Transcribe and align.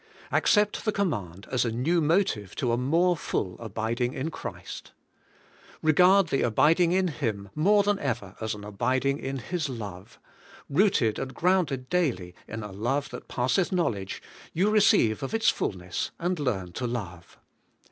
Accept 0.31 0.83
the 0.83 0.91
command 0.91 1.45
as 1.51 1.63
a 1.63 1.69
new 1.71 2.01
motive 2.01 2.55
to 2.55 2.71
a 2.71 2.75
more 2.79 3.15
full 3.15 3.55
abiding 3.59 4.15
in 4.15 4.31
Christ. 4.31 4.93
Eegard 5.83 6.29
the 6.31 6.41
abiding 6.41 6.91
in 6.91 7.09
Him 7.09 7.49
more 7.53 7.83
than 7.83 7.99
ever 7.99 8.35
as 8.41 8.55
an 8.55 8.63
abiding 8.63 9.19
in 9.19 9.37
His 9.37 9.69
love; 9.69 10.19
rooted 10.67 11.19
and 11.19 11.35
grounded 11.35 11.87
daily 11.87 12.33
in 12.47 12.63
a 12.63 12.71
love 12.71 13.11
that 13.11 13.27
passeth 13.27 13.71
knowledge, 13.71 14.23
you 14.53 14.71
receive 14.71 15.21
of 15.21 15.35
its 15.35 15.49
fulness, 15.49 16.09
and 16.17 16.39
learn 16.39 16.71
to 16.71 16.87
love. 16.87 17.37